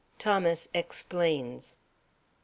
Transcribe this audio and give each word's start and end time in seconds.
THOMAS 0.17 0.67
EXPLAINS. 0.73 1.77
Mr. 1.77 1.77